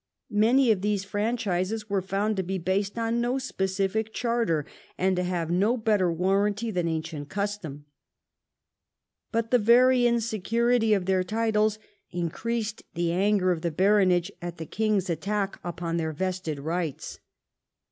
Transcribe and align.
Many 0.33 0.71
of 0.71 0.81
these 0.81 1.03
franchises 1.03 1.87
were 1.87 2.01
found 2.01 2.35
to 2.37 2.41
be 2.41 2.57
based 2.57 2.97
on 2.97 3.21
no 3.21 3.37
specific 3.37 4.11
charter, 4.11 4.65
and 4.97 5.15
to 5.15 5.21
have 5.21 5.51
no 5.51 5.77
better 5.77 6.11
warranty 6.11 6.71
than 6.71 6.87
ancient 6.87 7.29
custom. 7.29 7.85
But 9.31 9.51
the 9.51 9.59
very 9.59 10.07
insecurity 10.07 10.95
of 10.95 11.05
their 11.05 11.23
titles 11.23 11.77
increased 12.09 12.81
the 12.95 13.11
anger 13.11 13.51
of 13.51 13.61
the 13.61 13.69
baronage 13.69 14.31
at 14.41 14.57
the 14.57 14.65
king's 14.65 15.07
attack 15.07 15.59
upon 15.63 15.97
their 15.97 16.13
vested 16.13 16.57
rights. 16.57 17.19